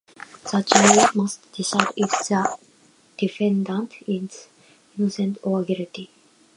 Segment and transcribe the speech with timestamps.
[0.51, 2.57] The jury must decide if the
[3.19, 4.47] defendant is
[4.97, 6.09] innocent or guilty.